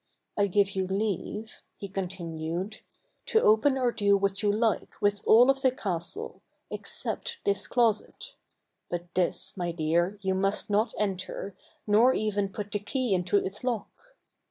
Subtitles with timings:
[0.35, 2.81] I give you leave," he con tinued"
[3.27, 8.33] to open or do what you like, with all of the castle, except this closet;
[8.89, 11.53] but this, my dear, you must not enter,
[11.85, 13.95] nor even put the key into its lock.